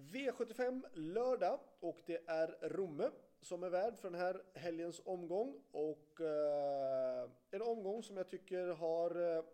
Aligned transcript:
V75 0.00 0.82
lördag 0.94 1.60
och 1.80 2.00
det 2.06 2.22
är 2.26 2.68
Romme 2.68 3.10
som 3.40 3.62
är 3.62 3.70
värd 3.70 3.98
för 3.98 4.10
den 4.10 4.20
här 4.20 4.42
helgens 4.54 5.00
omgång. 5.04 5.62
Och 5.70 6.20
eh, 6.20 7.30
en 7.50 7.62
omgång 7.62 8.02
som 8.02 8.16
jag 8.16 8.28
tycker 8.28 8.66
har 8.66 9.36
eh, 9.36 9.44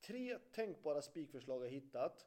tre 0.00 0.38
tänkbara 0.52 1.02
spikförslag 1.02 1.64
jag 1.64 1.70
hittat. 1.70 2.26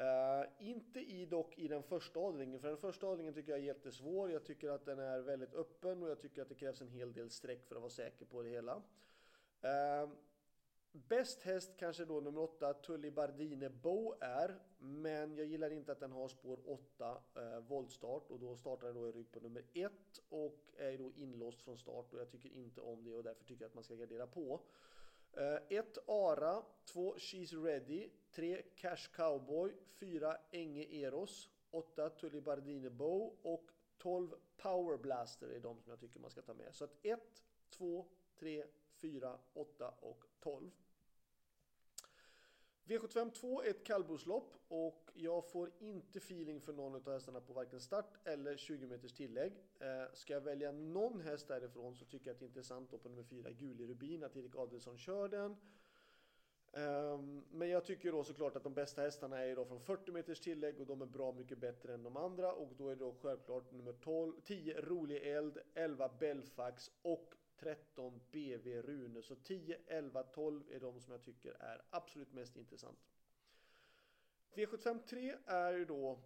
Uh, 0.00 0.46
inte 0.58 1.00
i 1.00 1.26
dock 1.26 1.58
i 1.58 1.68
den 1.68 1.82
första 1.82 2.20
avdelningen, 2.20 2.60
för 2.60 2.68
den 2.68 2.76
första 2.76 3.06
avdelningen 3.06 3.34
tycker 3.34 3.52
jag 3.52 3.58
är 3.58 3.64
jättesvår. 3.64 4.30
Jag 4.30 4.44
tycker 4.44 4.70
att 4.70 4.84
den 4.84 4.98
är 4.98 5.20
väldigt 5.20 5.54
öppen 5.54 6.02
och 6.02 6.10
jag 6.10 6.20
tycker 6.20 6.42
att 6.42 6.48
det 6.48 6.54
krävs 6.54 6.80
en 6.80 6.88
hel 6.88 7.12
del 7.12 7.30
streck 7.30 7.66
för 7.66 7.74
att 7.74 7.82
vara 7.82 7.90
säker 7.90 8.24
på 8.24 8.42
det 8.42 8.48
hela. 8.48 8.76
Uh, 8.76 10.10
bäst 11.08 11.42
häst 11.42 11.76
kanske 11.76 12.04
då 12.04 12.20
nummer 12.20 12.40
8, 12.40 12.74
Tully 12.74 13.10
Bardine 13.10 13.68
Bo 13.68 14.14
är, 14.20 14.58
men 14.78 15.36
jag 15.36 15.46
gillar 15.46 15.70
inte 15.70 15.92
att 15.92 16.00
den 16.00 16.12
har 16.12 16.28
spår 16.28 16.58
8 16.64 17.18
eh, 17.34 17.60
voltstart 17.60 18.30
och 18.30 18.40
då 18.40 18.56
startar 18.56 18.86
den 18.86 18.96
då 18.96 19.08
i 19.08 19.12
rygg 19.12 19.32
på 19.32 19.40
nummer 19.40 19.62
1 19.72 19.92
och 20.28 20.58
är 20.76 20.98
då 20.98 21.12
inlåst 21.16 21.62
från 21.62 21.78
start 21.78 22.12
och 22.12 22.20
jag 22.20 22.30
tycker 22.30 22.48
inte 22.48 22.80
om 22.80 23.04
det 23.04 23.12
och 23.12 23.22
därför 23.22 23.44
tycker 23.44 23.64
jag 23.64 23.68
att 23.68 23.74
man 23.74 23.84
ska 23.84 23.94
gardera 23.94 24.26
på. 24.26 24.60
1 25.68 25.96
Eh, 25.96 26.02
Ara, 26.06 26.62
2 26.84 27.14
She's 27.14 27.64
Ready, 27.64 28.08
3 28.30 28.62
Cash 28.76 29.08
Cowboy, 29.12 29.72
4 30.00 30.36
Enge 30.50 30.84
Eros, 30.84 31.50
8 31.70 32.10
Tully 32.10 32.40
Bardine 32.40 32.90
Bow 32.90 33.36
och 33.42 33.70
12 33.98 34.34
Power 34.56 34.96
Blaster 34.96 35.48
är 35.48 35.60
de 35.60 35.80
som 35.80 35.90
jag 35.90 36.00
tycker 36.00 36.20
man 36.20 36.30
ska 36.30 36.42
ta 36.42 36.54
med. 36.54 36.74
Så 36.74 36.84
att 36.84 36.96
1, 37.02 37.20
2, 37.70 38.06
3, 38.38 38.64
4, 39.00 39.38
8 39.54 39.94
och 40.00 40.24
12. 40.40 40.70
V75 42.88 43.30
2 43.30 43.62
är 43.62 43.70
ett 43.70 43.84
kallblodslopp 43.84 44.54
och 44.68 45.10
jag 45.14 45.50
får 45.50 45.70
inte 45.78 46.18
feeling 46.18 46.60
för 46.60 46.72
någon 46.72 46.94
av 46.94 47.12
hästarna 47.12 47.40
på 47.40 47.52
varken 47.52 47.80
start 47.80 48.14
eller 48.24 48.56
20 48.56 48.86
meters 48.86 49.12
tillägg. 49.12 49.52
Eh, 49.78 50.12
ska 50.12 50.32
jag 50.32 50.40
välja 50.40 50.72
någon 50.72 51.20
häst 51.20 51.48
därifrån 51.48 51.96
så 51.96 52.04
tycker 52.04 52.26
jag 52.26 52.34
att 52.34 52.40
det 52.40 52.44
är 52.44 52.48
intressant 52.48 52.90
då 52.90 52.98
på 52.98 53.08
nummer 53.08 53.22
4 53.22 53.50
Gulig 53.50 53.88
Rubin 53.88 54.24
att 54.24 54.36
Erik 54.36 54.56
Adelsson 54.56 54.98
kör 54.98 55.28
den. 55.28 55.56
Um, 56.72 57.44
men 57.50 57.68
jag 57.68 57.84
tycker 57.84 58.12
då 58.12 58.24
såklart 58.24 58.56
att 58.56 58.62
de 58.62 58.74
bästa 58.74 59.02
hästarna 59.02 59.38
är 59.38 59.56
då 59.56 59.64
från 59.64 59.80
40 59.80 60.12
meters 60.12 60.40
tillägg 60.40 60.80
och 60.80 60.86
de 60.86 61.02
är 61.02 61.06
bra 61.06 61.32
mycket 61.32 61.58
bättre 61.58 61.94
än 61.94 62.02
de 62.02 62.16
andra 62.16 62.52
och 62.52 62.72
då 62.76 62.88
är 62.88 62.96
det 62.96 63.04
då 63.04 63.14
självklart 63.22 63.72
nummer 63.72 63.92
12, 63.92 64.32
10 64.44 64.80
Rolig 64.80 65.22
Eld, 65.22 65.58
11 65.74 66.08
Belfax 66.18 66.90
och 67.02 67.34
13 67.58 68.20
BV 68.30 68.82
Rune. 68.82 69.22
Så 69.22 69.34
10, 69.34 69.78
11, 69.86 70.22
12 70.22 70.62
är 70.70 70.80
de 70.80 71.00
som 71.00 71.12
jag 71.12 71.22
tycker 71.22 71.50
är 71.60 71.82
absolut 71.90 72.32
mest 72.32 72.56
intressant. 72.56 72.98
V75 74.54 75.02
3 75.06 75.36
är 75.46 75.72
ju 75.72 75.84
då 75.84 76.18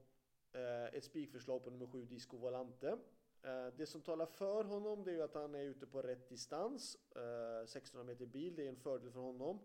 eh, 0.52 0.84
ett 0.84 1.04
spikförslag 1.04 1.64
på 1.64 1.70
nummer 1.70 1.86
7 1.86 2.04
Disco 2.04 2.36
Volante. 2.36 2.98
Eh, 3.42 3.66
det 3.76 3.86
som 3.86 4.00
talar 4.00 4.26
för 4.26 4.64
honom 4.64 5.04
det 5.04 5.10
är 5.10 5.14
ju 5.14 5.22
att 5.22 5.34
han 5.34 5.54
är 5.54 5.62
ute 5.62 5.86
på 5.86 6.02
rätt 6.02 6.28
distans. 6.28 6.96
Eh, 7.16 7.62
1600 7.62 8.12
meter 8.12 8.26
bil, 8.26 8.56
det 8.56 8.64
är 8.64 8.68
en 8.68 8.76
fördel 8.76 9.10
för 9.10 9.20
honom. 9.20 9.58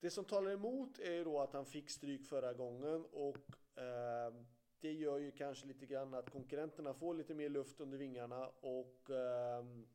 Det 0.00 0.10
som 0.10 0.24
talar 0.24 0.50
emot 0.50 0.98
är 0.98 1.12
ju 1.12 1.24
då 1.24 1.40
att 1.40 1.52
han 1.52 1.66
fick 1.66 1.90
stryk 1.90 2.26
förra 2.26 2.52
gången 2.52 3.04
och 3.12 3.38
det 4.80 4.92
gör 4.92 5.18
ju 5.18 5.30
kanske 5.30 5.66
lite 5.66 5.86
grann 5.86 6.14
att 6.14 6.30
konkurrenterna 6.30 6.94
får 6.94 7.14
lite 7.14 7.34
mer 7.34 7.48
luft 7.48 7.80
under 7.80 7.98
vingarna 7.98 8.48
och 8.48 9.10
ehm, 9.10 9.86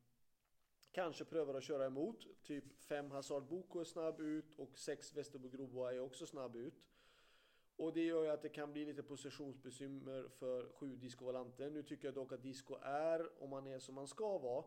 kanske 0.94 1.24
prövar 1.24 1.54
att 1.54 1.64
köra 1.64 1.86
emot. 1.86 2.26
Typ 2.42 2.64
5 2.78 3.10
Hazard 3.10 3.42
Boko 3.42 3.80
är 3.80 3.84
snabb 3.84 4.20
ut 4.20 4.54
och 4.54 4.78
6 4.78 5.16
Vesterbo 5.16 5.48
Groboa 5.48 5.92
är 5.92 6.00
också 6.00 6.26
snabb 6.26 6.56
ut. 6.56 6.82
Och 7.76 7.92
det 7.92 8.04
gör 8.04 8.24
ju 8.24 8.30
att 8.30 8.42
det 8.42 8.48
kan 8.48 8.72
bli 8.72 8.84
lite 8.84 9.02
positionsbekymmer 9.02 10.28
för 10.28 10.68
7 10.72 10.96
Disco 10.96 11.24
Valante. 11.24 11.70
Nu 11.70 11.82
tycker 11.82 12.08
jag 12.08 12.14
dock 12.14 12.32
att 12.32 12.42
Disco 12.42 12.76
är, 12.82 13.42
om 13.42 13.52
han 13.52 13.66
är 13.66 13.78
som 13.78 13.96
han 13.96 14.08
ska 14.08 14.38
vara, 14.38 14.64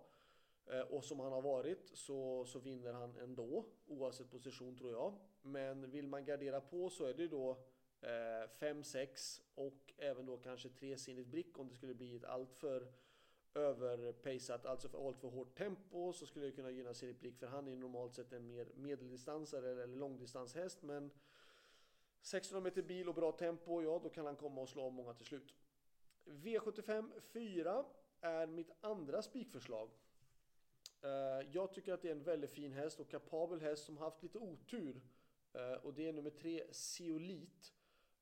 eh, 0.66 0.82
och 0.82 1.04
som 1.04 1.20
han 1.20 1.32
har 1.32 1.42
varit 1.42 1.92
så, 1.94 2.46
så 2.46 2.60
vinner 2.60 2.94
han 2.94 3.16
ändå 3.18 3.66
oavsett 3.86 4.32
position 4.32 4.78
tror 4.78 4.92
jag. 4.92 5.20
Men 5.42 5.92
vill 5.92 6.08
man 6.08 6.26
gardera 6.26 6.62
på 6.62 6.90
så 6.90 7.06
är 7.06 7.14
det 7.14 7.28
då 7.28 7.58
5-6 8.60 8.98
eh, 8.98 9.64
och 9.66 9.94
även 9.98 10.26
då 10.26 10.38
kanske 10.38 10.70
3 10.70 10.98
sinnigt 10.98 11.28
brick 11.28 11.60
om 11.60 11.68
det 11.68 11.76
skulle 11.76 11.94
bli 11.94 12.16
ett 12.16 12.26
alltför 12.26 12.88
överpacat, 13.54 14.66
alltså 14.66 14.90
för 14.90 15.08
allt 15.08 15.20
för 15.20 15.28
hårt 15.28 15.58
tempo 15.58 16.14
så 16.14 16.26
skulle 16.26 16.46
det 16.46 16.52
kunna 16.52 16.72
gynna 16.72 16.94
Sirit 16.94 17.20
Brick 17.20 17.38
för 17.38 17.48
han 17.48 17.68
är 17.68 17.76
normalt 17.76 18.16
sett 18.16 18.34
en 18.34 18.48
mer 18.48 18.68
medeldistansare 18.76 19.72
eller 19.72 19.88
långdistanshäst 19.88 20.84
men 20.84 21.12
1600 22.22 22.70
meter 22.70 22.82
bil 22.82 23.10
och 23.10 23.16
bra 23.16 23.32
tempo, 23.32 23.82
ja 23.82 24.00
då 24.04 24.10
kan 24.10 24.26
han 24.26 24.36
komma 24.36 24.62
och 24.62 24.70
slå 24.70 24.84
av 24.84 24.94
många 24.94 25.14
till 25.14 25.26
slut. 25.26 25.54
V75 26.26 27.20
4 27.20 27.86
är 28.22 28.48
mitt 28.48 28.72
andra 28.82 29.22
spikförslag. 29.22 29.90
Eh, 31.02 31.50
jag 31.52 31.74
tycker 31.74 31.94
att 31.94 32.02
det 32.02 32.08
är 32.08 32.12
en 32.12 32.24
väldigt 32.24 32.52
fin 32.52 32.74
häst 32.74 33.00
och 33.00 33.10
kapabel 33.10 33.62
häst 33.62 33.86
som 33.86 33.98
haft 33.98 34.24
lite 34.24 34.38
otur. 34.38 35.02
Eh, 35.54 35.74
och 35.74 35.94
det 35.94 36.08
är 36.08 36.14
nummer 36.14 36.30
tre, 36.30 36.64
Seolit. 36.72 37.74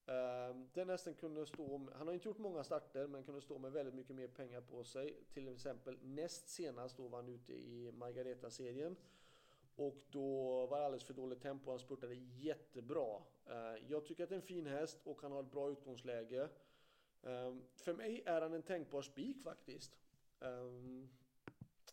Ehm, 0.07 0.69
den 0.73 0.89
hästen 0.89 1.13
kunde 1.13 1.45
stå, 1.45 1.87
han 1.93 2.07
har 2.07 2.13
inte 2.13 2.27
gjort 2.27 2.37
många 2.37 2.63
starter 2.63 3.07
men 3.07 3.23
kunde 3.23 3.41
stå 3.41 3.57
med 3.57 3.71
väldigt 3.71 3.95
mycket 3.95 4.15
mer 4.15 4.27
pengar 4.27 4.61
på 4.61 4.83
sig. 4.83 5.23
Till 5.33 5.47
exempel 5.47 5.97
näst 6.01 6.49
senast 6.49 6.97
då 6.97 7.07
var 7.07 7.17
han 7.17 7.29
ute 7.29 7.53
i 7.53 7.91
Margareta-serien. 7.91 8.95
Och 9.75 10.05
då 10.09 10.65
var 10.65 10.79
det 10.79 10.85
alldeles 10.85 11.03
för 11.03 11.13
dåligt 11.13 11.41
tempo, 11.41 11.69
han 11.69 11.79
spurtade 11.79 12.15
jättebra. 12.15 13.21
Ehm, 13.45 13.77
jag 13.87 14.05
tycker 14.05 14.23
att 14.23 14.29
det 14.29 14.35
är 14.35 14.39
en 14.39 14.47
fin 14.47 14.67
häst 14.67 14.99
och 15.03 15.21
han 15.21 15.31
har 15.31 15.39
ett 15.39 15.51
bra 15.51 15.69
utgångsläge. 15.69 16.49
Ehm, 17.23 17.63
för 17.75 17.93
mig 17.93 18.23
är 18.25 18.41
han 18.41 18.53
en 18.53 18.63
tänkbar 18.63 19.01
spik 19.01 19.43
faktiskt. 19.43 19.97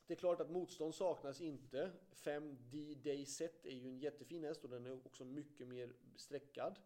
Det 0.06 0.14
är 0.14 0.18
klart 0.18 0.40
att 0.40 0.50
motstånd 0.50 0.94
saknas 0.94 1.40
inte. 1.40 1.90
5D 2.10 2.94
Day 2.94 3.26
Set 3.26 3.66
är 3.66 3.70
ju 3.70 3.88
en 3.88 3.98
jättefin 3.98 4.44
häst 4.44 4.64
och 4.64 4.70
den 4.70 4.86
är 4.86 5.06
också 5.06 5.24
mycket 5.24 5.68
mer 5.68 5.92
sträckad. 6.16 6.78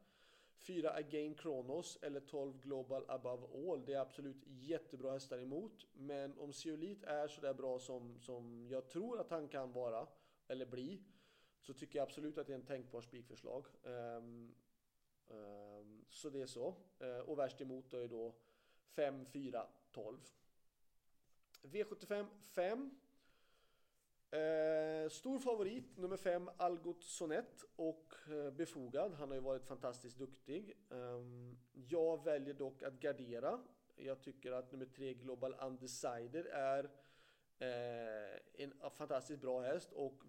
4 0.66 0.90
Again 0.90 1.34
Kronos 1.34 1.98
eller 2.02 2.20
12 2.20 2.60
Global 2.60 3.04
Above 3.08 3.46
All. 3.54 3.84
Det 3.84 3.94
är 3.94 4.00
absolut 4.00 4.36
jättebra 4.46 5.12
hästar 5.12 5.38
emot. 5.38 5.86
Men 5.92 6.38
om 6.38 6.52
Ceolit 6.52 7.04
är 7.04 7.28
sådär 7.28 7.54
bra 7.54 7.78
som, 7.78 8.18
som 8.20 8.68
jag 8.70 8.88
tror 8.88 9.20
att 9.20 9.30
han 9.30 9.48
kan 9.48 9.72
vara, 9.72 10.06
eller 10.48 10.66
bli, 10.66 11.02
så 11.60 11.74
tycker 11.74 11.98
jag 11.98 12.06
absolut 12.06 12.38
att 12.38 12.46
det 12.46 12.52
är 12.52 12.58
en 12.58 12.66
tänkbar 12.66 13.00
spikförslag. 13.00 13.66
Um, 13.82 14.54
um, 15.28 16.04
så 16.10 16.30
det 16.30 16.40
är 16.40 16.46
så. 16.46 16.74
Uh, 17.02 17.18
och 17.18 17.38
värst 17.38 17.60
emot 17.60 17.92
är 17.92 18.08
då 18.08 18.34
5, 18.86 19.26
4, 19.26 19.66
12. 19.92 20.18
V75 21.62 22.26
5 22.46 22.90
Eh, 24.30 25.08
stor 25.08 25.38
favorit, 25.38 25.96
nummer 25.96 26.16
5, 26.16 26.50
Algot 26.56 27.02
Sonett 27.02 27.64
och 27.76 28.14
eh, 28.28 28.50
befogad. 28.50 29.14
Han 29.14 29.28
har 29.28 29.34
ju 29.34 29.40
varit 29.40 29.64
fantastiskt 29.64 30.18
duktig. 30.18 30.76
Eh, 30.90 31.22
jag 31.72 32.24
väljer 32.24 32.54
dock 32.54 32.82
att 32.82 33.00
gardera. 33.00 33.60
Jag 33.96 34.22
tycker 34.22 34.52
att 34.52 34.72
nummer 34.72 34.86
3, 34.86 35.14
Global 35.14 35.54
Undecider, 35.60 36.44
är 36.44 36.90
eh, 37.58 38.40
en 38.54 38.90
fantastiskt 38.90 39.40
bra 39.40 39.60
häst 39.60 39.92
och 39.92 40.22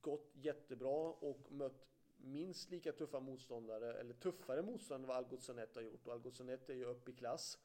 gått 0.00 0.30
jättebra 0.34 1.12
och 1.12 1.52
mött 1.52 1.86
minst 2.16 2.70
lika 2.70 2.92
tuffa 2.92 3.20
motståndare, 3.20 3.94
eller 3.94 4.14
tuffare 4.14 4.62
motståndare 4.62 5.02
än 5.02 5.08
vad 5.08 5.16
Algot 5.16 5.42
Sonett 5.42 5.74
har 5.74 5.82
gjort. 5.82 6.06
Och 6.06 6.12
Algot 6.12 6.36
Sonett 6.36 6.70
är 6.70 6.74
ju 6.74 6.84
upp 6.84 7.08
i 7.08 7.12
klass. 7.12 7.58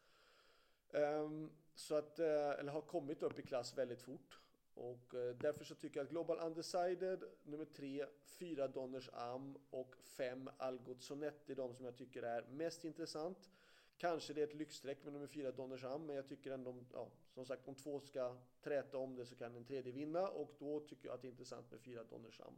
Ehm, 0.93 1.51
så 1.75 1.95
att, 1.95 2.19
eh, 2.19 2.49
eller 2.49 2.71
har 2.71 2.81
kommit 2.81 3.23
upp 3.23 3.39
i 3.39 3.41
klass 3.41 3.77
väldigt 3.77 4.01
fort. 4.01 4.39
Och 4.79 5.15
eh, 5.15 5.35
därför 5.35 5.65
så 5.65 5.75
tycker 5.75 5.99
jag 5.99 6.05
att 6.05 6.11
Global 6.11 6.39
Undecided, 6.39 7.23
nummer 7.43 7.65
3, 7.65 8.05
4 8.25 8.67
Donners 8.67 9.09
Am 9.13 9.57
och 9.69 9.95
5 9.95 10.49
Algot 10.57 11.01
Sonett 11.01 11.49
är 11.49 11.55
de 11.55 11.73
som 11.73 11.85
jag 11.85 11.97
tycker 11.97 12.23
är 12.23 12.41
mest 12.41 12.85
intressant. 12.85 13.49
Kanske 13.97 14.33
det 14.33 14.41
är 14.41 14.47
ett 14.47 14.53
lyxstreck 14.53 15.03
med 15.03 15.13
nummer 15.13 15.27
4 15.27 15.51
Donners 15.51 15.83
Am, 15.83 16.05
men 16.05 16.15
jag 16.15 16.27
tycker 16.27 16.51
ändå, 16.51 16.83
ja, 16.93 17.11
som 17.33 17.45
sagt 17.45 17.67
om 17.67 17.75
två 17.75 17.99
ska 17.99 18.37
träta 18.61 18.97
om 18.97 19.15
det 19.15 19.25
så 19.25 19.35
kan 19.35 19.55
en 19.55 19.65
tredje 19.65 19.91
vinna 19.91 20.27
och 20.27 20.55
då 20.59 20.79
tycker 20.79 21.07
jag 21.07 21.15
att 21.15 21.21
det 21.21 21.27
är 21.27 21.31
intressant 21.31 21.71
med 21.71 21.81
4 21.81 22.03
Donners 22.03 22.41
Am. 22.41 22.53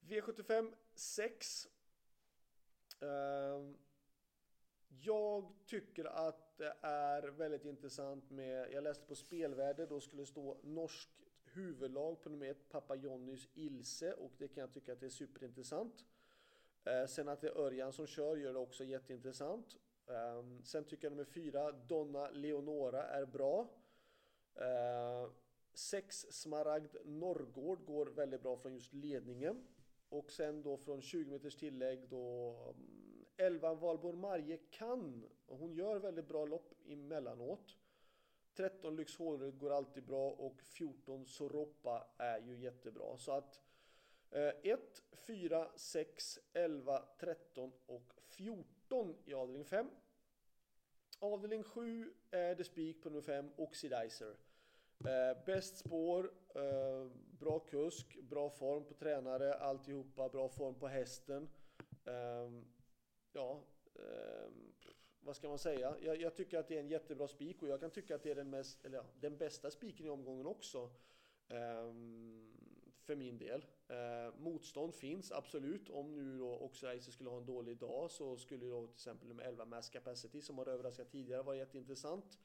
V75 0.00 0.74
6. 0.94 1.68
Ehm, 3.00 3.76
jag 4.88 5.52
tycker 5.66 6.04
att 6.04 6.45
det 6.56 6.74
är 6.80 7.22
väldigt 7.22 7.64
intressant 7.64 8.30
med, 8.30 8.72
jag 8.72 8.84
läste 8.84 9.06
på 9.06 9.14
spelvärde, 9.14 9.86
då 9.86 10.00
skulle 10.00 10.22
det 10.22 10.26
stå 10.26 10.56
norsk 10.62 11.08
huvudlag 11.44 12.22
på 12.22 12.28
nummer 12.28 12.46
ett, 12.46 12.68
Pappa 12.68 12.94
Jonnys 12.94 13.48
Ilse 13.54 14.12
och 14.12 14.32
det 14.38 14.48
kan 14.48 14.60
jag 14.60 14.72
tycka 14.72 14.92
att 14.92 15.00
det 15.00 15.06
är 15.06 15.10
superintressant. 15.10 16.04
Eh, 16.84 17.06
sen 17.06 17.28
att 17.28 17.40
det 17.40 17.48
är 17.48 17.58
Örjan 17.58 17.92
som 17.92 18.06
kör 18.06 18.36
gör 18.36 18.52
det 18.52 18.58
också 18.58 18.84
jätteintressant. 18.84 19.76
Ehm, 20.08 20.62
sen 20.64 20.84
tycker 20.84 21.04
jag 21.04 21.10
nummer 21.10 21.24
fyra, 21.24 21.72
Donna 21.72 22.30
Leonora 22.30 23.02
är 23.02 23.26
bra. 23.26 23.68
Ehm, 24.54 25.30
sex 25.74 26.26
Smaragd 26.30 26.96
Norrgård 27.04 27.84
går 27.84 28.06
väldigt 28.06 28.42
bra 28.42 28.56
från 28.56 28.74
just 28.74 28.92
ledningen. 28.92 29.66
Och 30.08 30.32
sen 30.32 30.62
då 30.62 30.76
från 30.76 31.02
20 31.02 31.30
meters 31.30 31.56
tillägg 31.56 32.08
då 32.08 32.56
mm, 32.76 33.05
11 33.36 33.74
Valborg 33.74 34.16
Marje 34.16 34.56
kan, 34.56 35.24
och 35.46 35.58
hon 35.58 35.72
gör 35.72 35.96
väldigt 35.96 36.28
bra 36.28 36.46
lopp 36.46 36.74
emellanåt. 36.88 37.76
13 38.54 38.96
Lyx 38.96 39.16
Hålryd 39.16 39.58
går 39.58 39.70
alltid 39.70 40.04
bra 40.04 40.30
och 40.30 40.62
14 40.62 41.26
Soropa 41.26 42.06
är 42.18 42.38
ju 42.38 42.56
jättebra. 42.56 43.16
Så 43.16 43.32
att 43.32 43.60
1, 44.62 45.02
4, 45.12 45.68
6, 45.76 46.38
11, 46.52 47.02
13 47.20 47.72
och 47.86 48.12
14 48.22 49.16
i 49.24 49.34
avdelning 49.34 49.64
5. 49.64 49.90
Avdelning 51.18 51.62
7 51.62 52.12
är 52.30 52.54
det 52.54 52.64
spik 52.64 53.02
på 53.02 53.10
nummer 53.10 53.22
5, 53.22 53.50
Oxidizer. 53.56 54.36
Eh, 55.04 55.44
bäst 55.46 55.78
spår, 55.78 56.32
eh, 56.54 57.10
bra 57.38 57.58
kusk, 57.58 58.18
bra 58.22 58.50
form 58.50 58.84
på 58.84 58.94
tränare, 58.94 59.54
alltihopa, 59.54 60.28
bra 60.28 60.48
form 60.48 60.74
på 60.74 60.88
hästen. 60.88 61.48
Eh, 62.04 62.50
vad 65.26 65.36
ska 65.36 65.48
man 65.48 65.58
säga? 65.58 65.96
Jag, 66.00 66.20
jag, 66.20 66.34
tycker 66.34 66.58
att 66.58 66.68
det 66.68 66.76
är 66.76 66.80
en 66.80 66.88
jättebra 66.88 67.28
spik 67.28 67.62
och 67.62 67.68
jag 67.68 67.80
kan 67.80 67.90
tycka 67.90 68.14
att 68.14 68.22
det 68.22 68.30
är 68.30 68.34
den, 68.34 68.50
mest, 68.50 68.84
eller 68.84 68.96
ja, 68.96 69.04
den 69.20 69.36
bästa 69.36 69.70
spiken 69.70 70.06
i 70.06 70.10
omgången 70.10 70.46
också. 70.46 70.90
Um, 71.48 72.52
för 73.06 73.16
min 73.16 73.38
del. 73.38 73.64
Uh, 73.90 74.40
motstånd 74.40 74.94
finns 74.94 75.32
absolut. 75.32 75.90
Om 75.90 76.14
nu 76.14 76.38
då 76.38 76.58
också 76.58 76.86
Eiser 76.86 77.12
skulle 77.12 77.30
ha 77.30 77.36
en 77.36 77.46
dålig 77.46 77.78
dag 77.78 78.10
så 78.10 78.36
skulle 78.36 78.66
då 78.66 78.86
till 78.86 78.94
exempel 78.94 79.28
nummer 79.28 79.44
11 79.44 79.64
Mass 79.64 79.90
Capacity 79.90 80.42
som 80.42 80.58
har 80.58 80.66
överraskat 80.66 81.10
tidigare 81.10 81.42
vara 81.42 81.56
jätteintressant. 81.56 82.38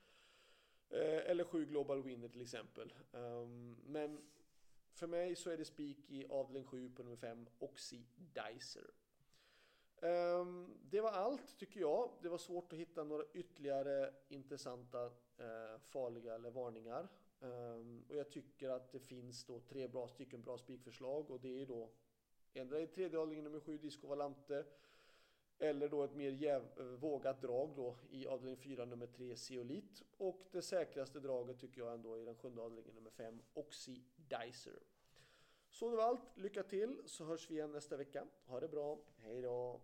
Uh, 0.93 1.29
eller 1.29 1.43
7 1.43 1.65
Global 1.65 2.03
Winner 2.03 2.27
till 2.27 2.41
exempel. 2.41 2.93
Um, 3.11 3.77
men 3.85 4.21
för 4.93 5.07
mig 5.07 5.35
så 5.35 5.49
är 5.49 5.57
det 5.57 5.65
spik 5.65 6.09
i 6.09 6.25
avdelning 6.29 6.65
7 6.65 6.89
på 6.89 7.03
nummer 7.03 7.17
5 7.17 7.47
Oxidizer. 7.59 8.91
Ehm, 10.01 10.77
det 10.89 11.01
var 11.01 11.11
allt 11.11 11.57
tycker 11.57 11.79
jag. 11.79 12.09
Det 12.21 12.29
var 12.29 12.37
svårt 12.37 12.73
att 12.73 12.79
hitta 12.79 13.03
några 13.03 13.23
ytterligare 13.33 14.13
intressanta 14.29 15.05
uh, 15.05 15.79
farliga 15.79 16.35
eller 16.35 16.51
varningar. 16.51 17.07
Um, 17.39 18.05
och 18.09 18.15
jag 18.15 18.29
tycker 18.29 18.69
att 18.69 18.91
det 18.91 18.99
finns 18.99 19.45
då 19.45 19.59
tre 19.59 19.87
bra 19.87 20.07
stycken 20.07 20.41
bra 20.41 20.57
spikförslag 20.57 21.31
och 21.31 21.39
det 21.39 21.61
är 21.61 21.65
då 21.65 21.89
ändra 22.53 22.79
i 22.79 22.87
tredje 22.87 23.19
avdelningen 23.19 23.43
nummer 23.43 23.59
7 23.59 23.77
Disco 23.77 24.07
Valante 24.07 24.65
eller 25.59 25.89
då 25.89 26.03
ett 26.03 26.15
mer 26.15 26.31
jäv, 26.31 26.61
eh, 26.77 26.85
vågat 26.85 27.41
drag 27.41 27.75
då 27.75 27.95
i 28.09 28.27
avdelning 28.27 28.57
4 28.57 28.85
nummer 28.85 29.07
3 29.07 29.35
Zeolit 29.35 30.03
och 30.17 30.47
det 30.51 30.61
säkraste 30.61 31.19
draget 31.19 31.59
tycker 31.59 31.81
jag 31.81 31.93
ändå 31.93 32.17
i 32.17 32.25
den 32.25 32.35
sjunde 32.35 32.61
avdelningen 32.61 32.95
nummer 32.95 33.11
5 33.11 33.41
Oxidizer. 33.53 34.79
Så 35.69 35.89
det 35.89 35.95
var 35.95 36.03
allt. 36.03 36.37
Lycka 36.37 36.63
till 36.63 37.01
så 37.05 37.25
hörs 37.25 37.49
vi 37.49 37.55
igen 37.55 37.71
nästa 37.71 37.97
vecka. 37.97 38.27
Ha 38.45 38.59
det 38.59 38.67
bra. 38.67 38.99
Hej 39.17 39.41
då! 39.41 39.81